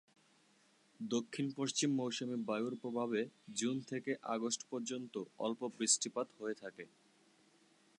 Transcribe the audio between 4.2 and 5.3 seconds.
August পর্যন্ত